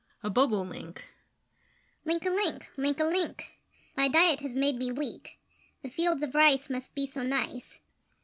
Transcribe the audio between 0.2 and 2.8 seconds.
[A Bobolink]: Link a link!